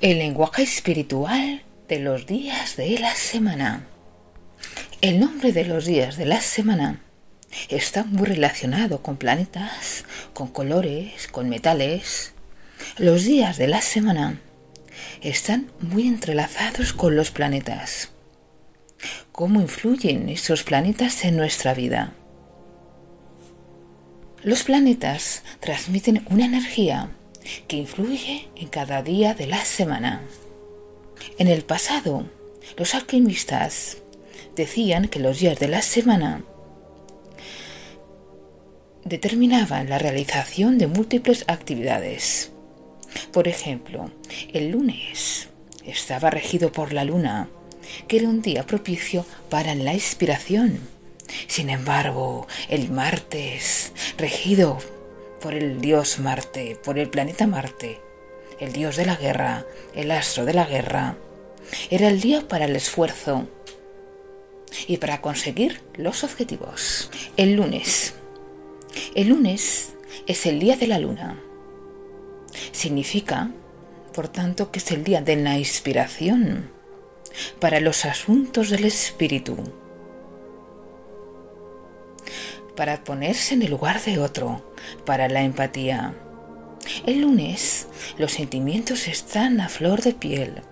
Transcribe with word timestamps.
El 0.00 0.18
lenguaje 0.18 0.62
espiritual 0.62 1.62
de 1.86 1.98
los 1.98 2.24
días 2.24 2.78
de 2.78 2.98
la 2.98 3.14
semana. 3.14 3.84
El 5.02 5.20
nombre 5.20 5.52
de 5.52 5.66
los 5.66 5.84
días 5.84 6.16
de 6.16 6.24
la 6.24 6.40
semana 6.40 7.02
está 7.68 8.04
muy 8.04 8.26
relacionado 8.26 9.02
con 9.02 9.18
planetas, 9.18 10.06
con 10.32 10.48
colores, 10.48 11.28
con 11.28 11.50
metales. 11.50 12.32
Los 12.96 13.24
días 13.24 13.58
de 13.58 13.68
la 13.68 13.82
semana 13.82 14.40
están 15.20 15.70
muy 15.80 16.08
entrelazados 16.08 16.94
con 16.94 17.14
los 17.14 17.30
planetas. 17.30 18.08
¿Cómo 19.32 19.60
influyen 19.60 20.30
esos 20.30 20.62
planetas 20.62 21.26
en 21.26 21.36
nuestra 21.36 21.74
vida? 21.74 22.14
Los 24.42 24.62
planetas 24.62 25.42
transmiten 25.60 26.24
una 26.30 26.46
energía 26.46 27.10
que 27.68 27.76
influye 27.76 28.48
en 28.56 28.68
cada 28.68 29.02
día 29.02 29.34
de 29.34 29.46
la 29.46 29.64
semana. 29.64 30.22
En 31.38 31.48
el 31.48 31.62
pasado, 31.62 32.26
los 32.76 32.94
alquimistas 32.94 33.98
decían 34.56 35.08
que 35.08 35.20
los 35.20 35.40
días 35.40 35.58
de 35.58 35.68
la 35.68 35.82
semana 35.82 36.44
determinaban 39.04 39.88
la 39.88 39.98
realización 39.98 40.78
de 40.78 40.86
múltiples 40.86 41.44
actividades. 41.48 42.52
Por 43.32 43.48
ejemplo, 43.48 44.10
el 44.52 44.70
lunes 44.70 45.48
estaba 45.84 46.30
regido 46.30 46.72
por 46.72 46.92
la 46.92 47.04
luna, 47.04 47.48
que 48.06 48.18
era 48.18 48.28
un 48.28 48.42
día 48.42 48.66
propicio 48.66 49.26
para 49.48 49.74
la 49.74 49.94
inspiración. 49.94 50.80
Sin 51.46 51.70
embargo, 51.70 52.46
el 52.68 52.90
martes, 52.90 53.92
regido 54.16 54.78
por 55.40 55.54
el 55.54 55.80
dios 55.80 56.18
Marte, 56.18 56.78
por 56.84 56.98
el 56.98 57.08
planeta 57.08 57.46
Marte, 57.46 58.00
el 58.58 58.72
dios 58.72 58.96
de 58.96 59.06
la 59.06 59.16
guerra, 59.16 59.66
el 59.94 60.10
astro 60.10 60.44
de 60.44 60.54
la 60.54 60.66
guerra. 60.66 61.16
Era 61.90 62.08
el 62.08 62.20
día 62.20 62.46
para 62.46 62.66
el 62.66 62.76
esfuerzo 62.76 63.48
y 64.86 64.98
para 64.98 65.20
conseguir 65.20 65.80
los 65.94 66.24
objetivos. 66.24 67.10
El 67.36 67.54
lunes. 67.54 68.14
El 69.14 69.28
lunes 69.28 69.94
es 70.26 70.46
el 70.46 70.60
día 70.60 70.76
de 70.76 70.86
la 70.86 70.98
luna. 70.98 71.40
Significa, 72.72 73.50
por 74.12 74.28
tanto, 74.28 74.70
que 74.70 74.80
es 74.80 74.90
el 74.90 75.04
día 75.04 75.22
de 75.22 75.36
la 75.36 75.58
inspiración 75.58 76.70
para 77.60 77.80
los 77.80 78.04
asuntos 78.04 78.70
del 78.70 78.84
espíritu 78.84 79.56
para 82.80 83.04
ponerse 83.04 83.52
en 83.52 83.60
el 83.60 83.72
lugar 83.72 84.02
de 84.04 84.18
otro, 84.18 84.72
para 85.04 85.28
la 85.28 85.42
empatía. 85.42 86.14
El 87.04 87.20
lunes 87.20 87.88
los 88.16 88.32
sentimientos 88.32 89.06
están 89.06 89.60
a 89.60 89.68
flor 89.68 90.00
de 90.00 90.14
piel 90.14 90.62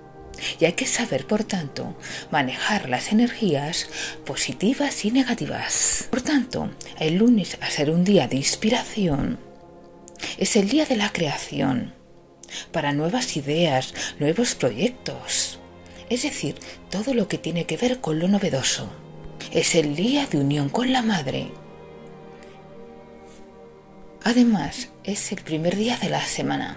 y 0.59 0.65
hay 0.65 0.73
que 0.73 0.87
saber, 0.87 1.27
por 1.27 1.45
tanto, 1.45 1.99
manejar 2.31 2.89
las 2.89 3.13
energías 3.13 3.91
positivas 4.25 5.05
y 5.05 5.11
negativas. 5.11 6.09
Por 6.09 6.23
tanto, 6.23 6.71
el 6.99 7.17
lunes, 7.17 7.59
a 7.61 7.69
ser 7.69 7.91
un 7.91 8.05
día 8.05 8.27
de 8.27 8.37
inspiración, 8.37 9.39
es 10.39 10.57
el 10.57 10.71
día 10.71 10.87
de 10.87 10.97
la 10.97 11.13
creación 11.13 11.93
para 12.73 12.95
nuevas 12.95 13.37
ideas, 13.37 13.93
nuevos 14.19 14.55
proyectos, 14.55 15.59
es 16.09 16.23
decir, 16.23 16.55
todo 16.89 17.13
lo 17.13 17.29
que 17.29 17.37
tiene 17.37 17.67
que 17.67 17.77
ver 17.77 18.01
con 18.01 18.19
lo 18.19 18.29
novedoso. 18.29 18.89
Es 19.53 19.75
el 19.75 19.95
día 19.95 20.27
de 20.27 20.39
unión 20.39 20.71
con 20.71 20.91
la 20.91 21.03
madre 21.03 21.53
Además, 24.25 24.89
es 25.05 25.33
el 25.33 25.43
primer 25.43 25.77
día 25.77 25.97
de 25.97 26.11
la 26.11 26.21
semana, 26.21 26.77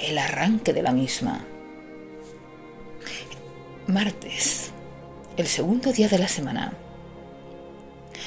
el 0.00 0.18
arranque 0.18 0.72
de 0.72 0.82
la 0.82 0.92
misma. 0.92 1.44
Martes, 3.86 4.70
el 5.36 5.46
segundo 5.46 5.92
día 5.92 6.08
de 6.08 6.18
la 6.18 6.28
semana. 6.28 6.74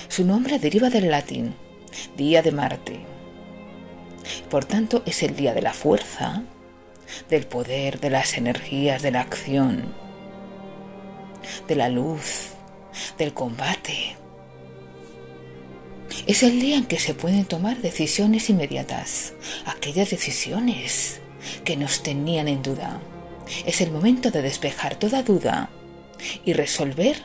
Su 0.08 0.26
nombre 0.26 0.58
deriva 0.58 0.90
del 0.90 1.12
latín, 1.12 1.56
día 2.18 2.42
de 2.42 2.52
Marte. 2.52 3.06
Por 4.50 4.66
tanto, 4.66 5.04
es 5.06 5.22
el 5.22 5.36
día 5.36 5.54
de 5.54 5.62
la 5.62 5.74
fuerza, 5.74 6.44
del 7.30 7.46
poder, 7.46 8.00
de 8.00 8.10
las 8.10 8.38
energías, 8.38 9.02
de 9.02 9.12
la 9.12 9.22
acción, 9.22 9.94
de 11.68 11.76
la 11.76 11.90
luz, 11.90 12.50
del 13.18 13.34
combate, 13.34 14.18
es 16.32 16.44
el 16.44 16.62
día 16.62 16.78
en 16.78 16.86
que 16.86 16.98
se 16.98 17.14
pueden 17.14 17.44
tomar 17.44 17.78
decisiones 17.82 18.50
inmediatas, 18.50 19.34
aquellas 19.66 20.12
decisiones 20.12 21.20
que 21.66 21.76
nos 21.76 22.04
tenían 22.04 22.48
en 22.48 22.64
duda. 22.64 23.02
Es 23.66 23.82
el 23.82 23.92
momento 23.92 24.32
de 24.32 24.42
despejar 24.42 24.96
toda 24.96 25.24
duda 25.24 25.70
y 26.46 26.54
resolver 26.54 27.18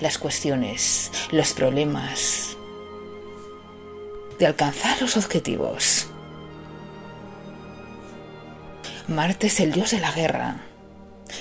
las 0.00 0.18
cuestiones, 0.18 1.10
los 1.30 1.54
problemas, 1.54 2.58
de 4.38 4.46
alcanzar 4.46 5.00
los 5.00 5.16
objetivos. 5.16 6.08
Marte 9.08 9.46
es 9.46 9.60
el 9.60 9.72
dios 9.72 9.92
de 9.92 10.00
la 10.00 10.12
guerra. 10.12 10.62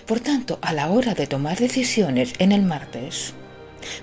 Por 0.06 0.22
tanto, 0.22 0.60
a 0.62 0.72
la 0.72 0.90
hora 0.90 1.14
de 1.14 1.28
tomar 1.28 1.60
decisiones 1.60 2.34
en 2.40 2.54
el 2.54 2.62
martes, 2.62 3.34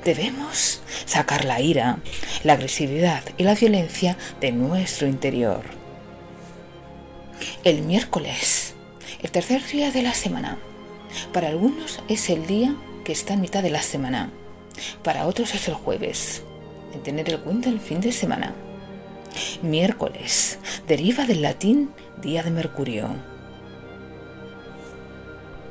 Debemos 0.05 0.81
sacar 1.05 1.45
la 1.45 1.61
ira, 1.61 1.99
la 2.45 2.55
agresividad 2.55 3.23
y 3.37 3.45
la 3.45 3.55
violencia 3.55 4.17
de 4.41 4.53
nuestro 4.53 5.07
interior. 5.07 5.65
El 7.65 7.83
miércoles, 7.83 8.75
el 9.23 9.31
tercer 9.31 9.65
día 9.67 9.91
de 9.91 10.03
la 10.03 10.15
semana. 10.15 10.59
Para 11.33 11.49
algunos 11.49 12.03
es 12.09 12.31
el 12.31 12.47
día 12.47 12.75
que 13.05 13.13
está 13.13 13.35
en 13.35 13.41
mitad 13.41 13.63
de 13.63 13.71
la 13.71 13.83
semana. 13.83 14.31
Para 15.03 15.27
otros 15.27 15.55
es 15.55 15.69
el 15.69 15.75
jueves. 15.75 16.43
En 16.95 17.03
tener 17.03 17.29
en 17.31 17.41
cuenta 17.41 17.69
el 17.69 17.81
fin 17.81 18.01
de 18.01 18.13
semana. 18.13 18.55
Miércoles 19.63 20.59
deriva 20.87 21.27
del 21.27 21.43
latín 21.43 21.91
día 22.23 22.43
de 22.43 22.51
Mercurio. 22.51 23.09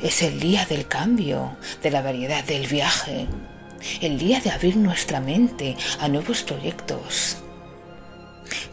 Es 0.02 0.22
el 0.22 0.40
día 0.40 0.66
del 0.66 0.88
cambio, 0.88 1.58
de 1.82 1.90
la 1.90 2.02
variedad 2.02 2.44
del 2.44 2.68
viaje, 2.68 3.28
el 4.02 4.18
día 4.18 4.40
de 4.40 4.52
abrir 4.52 4.78
nuestra 4.78 5.20
mente 5.20 5.76
a 6.00 6.08
nuevos 6.08 6.44
proyectos, 6.44 7.38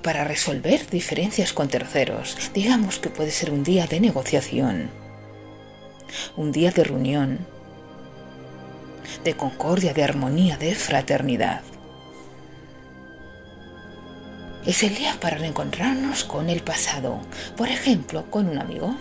para 0.03 0.25
resolver 0.25 0.89
diferencias 0.91 1.53
con 1.53 1.69
terceros. 1.69 2.37
Digamos 2.53 2.99
que 2.99 3.09
puede 3.09 3.31
ser 3.31 3.51
un 3.51 3.65
día 3.65 3.87
de 3.87 4.01
negociación, 4.01 4.91
un 6.37 6.53
día 6.53 6.71
de 6.71 6.85
reunión, 6.85 7.39
de 9.25 9.35
concordia, 9.35 9.95
de 9.95 10.05
armonía, 10.05 10.57
de 10.59 10.75
fraternidad. 10.75 11.63
Es 14.67 14.83
el 14.83 14.95
día 14.95 15.17
para 15.21 15.37
reencontrarnos 15.37 16.25
con 16.25 16.49
el 16.49 16.63
pasado, 16.63 17.21
por 17.57 17.69
ejemplo, 17.69 18.31
con 18.31 18.49
un 18.49 18.59
amigo. 18.59 18.97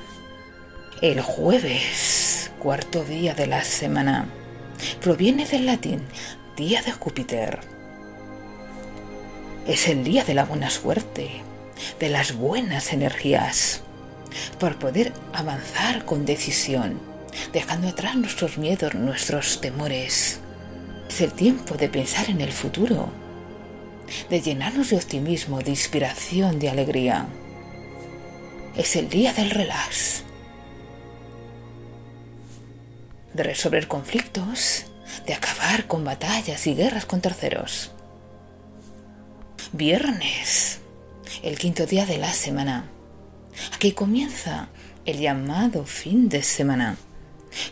El 1.02 1.22
jueves, 1.22 2.52
cuarto 2.60 3.04
día 3.04 3.34
de 3.34 3.48
la 3.48 3.64
semana 3.64 4.30
proviene 5.02 5.46
del 5.46 5.66
latín 5.66 6.02
día 6.56 6.82
de 6.82 6.92
Júpiter. 6.92 7.62
Es 9.68 9.88
el 9.88 10.04
día 10.04 10.24
de 10.24 10.34
la 10.34 10.46
buena 10.46 10.70
suerte, 10.70 11.42
de 12.00 12.10
las 12.10 12.36
buenas 12.36 12.94
energías, 12.94 13.82
para 14.60 14.78
poder 14.78 15.14
avanzar 15.34 16.06
con 16.06 16.26
decisión, 16.26 17.00
dejando 17.54 17.88
atrás 17.88 18.16
nuestros 18.16 18.58
miedos, 18.58 18.94
nuestros 18.94 19.62
temores. 19.62 20.40
Es 21.10 21.22
el 21.22 21.32
tiempo 21.32 21.76
de 21.76 21.90
pensar 21.90 22.30
en 22.30 22.42
el 22.42 22.52
futuro, 22.52 23.12
de 24.30 24.42
llenarnos 24.42 24.90
de 24.90 24.98
optimismo, 24.98 25.60
de 25.60 25.72
inspiración, 25.72 26.60
de 26.60 26.70
alegría. 26.70 27.28
Es 28.76 28.96
el 28.96 29.10
día 29.10 29.34
del 29.34 29.50
relax, 29.50 30.24
de 33.34 33.44
resolver 33.44 33.88
conflictos, 33.88 34.86
de 35.26 35.34
acabar 35.34 35.88
con 35.88 36.04
batallas 36.04 36.68
y 36.68 36.76
guerras 36.76 37.06
con 37.06 37.22
terceros. 37.22 37.92
Viernes, 39.72 40.80
el 41.42 41.58
quinto 41.58 41.86
día 41.86 42.06
de 42.06 42.18
la 42.18 42.32
semana. 42.32 42.90
Aquí 43.74 43.92
comienza 43.92 44.70
el 45.06 45.20
llamado 45.20 45.86
fin 45.86 46.30
de 46.30 46.44
semana. 46.44 46.98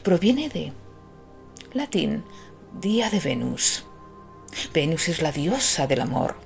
Proviene 0.04 0.50
de 0.50 0.74
latín, 1.74 2.24
día 2.80 3.10
de 3.10 3.20
Venus. 3.20 3.86
Venus 4.74 5.10
es 5.10 5.22
la 5.22 5.32
diosa 5.32 5.88
del 5.88 6.02
amor. 6.02 6.38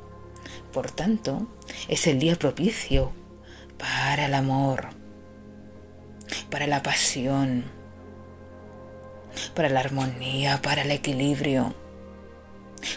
Por 0.71 0.91
tanto, 0.91 1.47
es 1.87 2.05
el 2.07 2.19
día 2.19 2.35
propicio 2.35 3.13
para 3.77 4.25
el 4.25 4.33
amor, 4.33 4.89
para 6.49 6.67
la 6.67 6.83
pasión, 6.83 7.65
para 9.53 9.69
la 9.69 9.79
armonía, 9.81 10.61
para 10.61 10.83
el 10.83 10.91
equilibrio, 10.91 11.73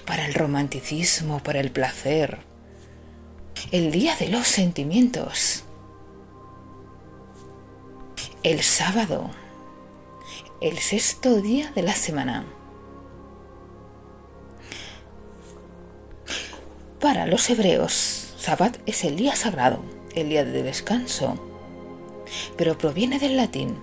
para 0.06 0.26
el 0.26 0.34
romanticismo, 0.34 1.42
para 1.42 1.60
el 1.60 1.70
placer. 1.70 2.38
El 3.72 3.90
día 3.90 4.14
de 4.16 4.28
los 4.28 4.46
sentimientos. 4.46 5.64
el 8.44 8.62
sábado, 8.62 9.30
el 10.60 10.78
sexto 10.78 11.42
día 11.42 11.72
de 11.74 11.82
la 11.82 11.92
semana. 11.92 12.46
Para 17.00 17.26
los 17.26 17.50
hebreos, 17.50 18.34
Sabbat 18.38 18.78
es 18.86 19.04
el 19.04 19.16
día 19.16 19.34
sagrado, 19.34 19.82
el 20.14 20.28
día 20.28 20.44
de 20.44 20.62
descanso, 20.62 21.38
pero 22.56 22.78
proviene 22.78 23.18
del 23.18 23.36
latín, 23.36 23.78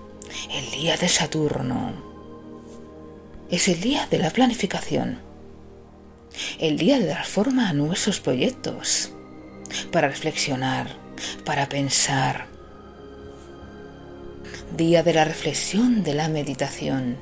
el 0.50 0.70
día 0.70 0.96
de 0.96 1.08
Saturno. 1.08 2.15
Es 3.48 3.68
el 3.68 3.80
día 3.80 4.08
de 4.10 4.18
la 4.18 4.30
planificación, 4.30 5.20
el 6.58 6.76
día 6.76 6.98
de 6.98 7.06
dar 7.06 7.24
forma 7.24 7.68
a 7.68 7.72
nuestros 7.72 8.18
proyectos, 8.18 9.12
para 9.92 10.08
reflexionar, 10.08 10.96
para 11.44 11.68
pensar. 11.68 12.48
Día 14.76 15.04
de 15.04 15.14
la 15.14 15.24
reflexión, 15.24 16.02
de 16.02 16.14
la 16.14 16.28
meditación. 16.28 17.18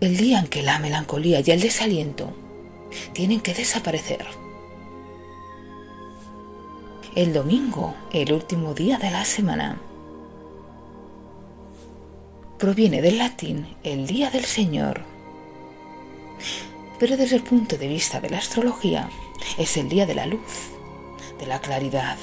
El 0.00 0.16
día 0.16 0.38
en 0.38 0.46
que 0.46 0.62
la 0.62 0.78
melancolía 0.78 1.42
y 1.44 1.50
el 1.50 1.60
desaliento 1.60 2.32
tienen 3.12 3.40
que 3.40 3.52
desaparecer. 3.52 4.24
El 7.16 7.32
domingo, 7.32 7.96
el 8.12 8.32
último 8.32 8.74
día 8.74 8.96
de 8.98 9.10
la 9.10 9.24
semana. 9.24 9.80
Proviene 12.60 13.00
del 13.00 13.16
latín 13.16 13.74
el 13.84 14.06
día 14.06 14.28
del 14.28 14.44
Señor. 14.44 15.00
Pero 16.98 17.16
desde 17.16 17.36
el 17.36 17.42
punto 17.42 17.78
de 17.78 17.88
vista 17.88 18.20
de 18.20 18.28
la 18.28 18.36
astrología, 18.36 19.08
es 19.56 19.78
el 19.78 19.88
día 19.88 20.04
de 20.04 20.14
la 20.14 20.26
luz, 20.26 20.68
de 21.38 21.46
la 21.46 21.62
claridad. 21.62 22.18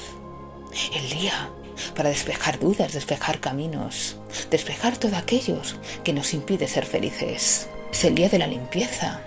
El 0.94 1.10
día 1.10 1.50
para 1.96 2.10
despejar 2.10 2.60
dudas, 2.60 2.92
despejar 2.92 3.40
caminos, 3.40 4.18
despejar 4.48 4.96
todo 4.96 5.16
aquellos 5.16 5.74
que 6.04 6.12
nos 6.12 6.32
impide 6.32 6.68
ser 6.68 6.86
felices. 6.86 7.68
Es 7.90 8.04
el 8.04 8.14
día 8.14 8.28
de 8.28 8.38
la 8.38 8.46
limpieza, 8.46 9.20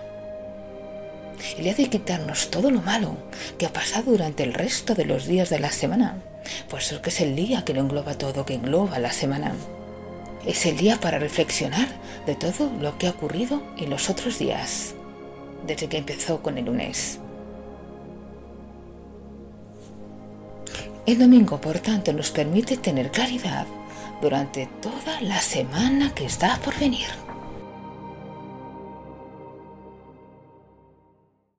el 1.57 1.65
día 1.65 1.73
de 1.73 1.89
quitarnos 1.89 2.49
todo 2.49 2.71
lo 2.71 2.81
malo 2.81 3.17
que 3.57 3.65
ha 3.65 3.73
pasado 3.73 4.11
durante 4.11 4.43
el 4.43 4.53
resto 4.53 4.95
de 4.95 5.03
los 5.03 5.25
días 5.25 5.49
de 5.49 5.59
la 5.59 5.71
semana, 5.71 6.23
pues 6.69 6.93
es 6.93 6.99
que 6.99 7.09
es 7.09 7.19
el 7.19 7.35
día 7.35 7.65
que 7.65 7.73
lo 7.73 7.81
engloba 7.81 8.17
todo, 8.17 8.45
que 8.45 8.53
engloba 8.53 8.97
la 8.97 9.11
semana. 9.11 9.53
Es 10.45 10.65
el 10.65 10.77
día 10.77 10.99
para 10.99 11.19
reflexionar 11.19 11.87
de 12.25 12.35
todo 12.35 12.71
lo 12.79 12.97
que 12.97 13.07
ha 13.07 13.11
ocurrido 13.11 13.61
en 13.77 13.89
los 13.89 14.09
otros 14.09 14.39
días, 14.39 14.95
desde 15.67 15.87
que 15.87 15.97
empezó 15.97 16.41
con 16.41 16.57
el 16.57 16.65
lunes. 16.65 17.19
El 21.05 21.19
domingo, 21.19 21.59
por 21.61 21.79
tanto, 21.79 22.13
nos 22.13 22.31
permite 22.31 22.77
tener 22.77 23.11
claridad 23.11 23.67
durante 24.21 24.67
toda 24.81 25.19
la 25.21 25.39
semana 25.41 26.13
que 26.13 26.25
está 26.25 26.57
por 26.57 26.77
venir. 26.79 27.07